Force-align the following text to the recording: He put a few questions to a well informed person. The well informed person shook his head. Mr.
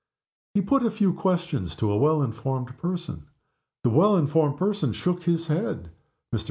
He 0.55 0.63
put 0.63 0.83
a 0.83 0.89
few 0.89 1.13
questions 1.13 1.75
to 1.75 1.91
a 1.91 1.95
well 1.99 2.23
informed 2.23 2.75
person. 2.79 3.27
The 3.83 3.91
well 3.91 4.17
informed 4.17 4.57
person 4.57 4.93
shook 4.93 5.21
his 5.25 5.45
head. 5.45 5.91
Mr. 6.33 6.39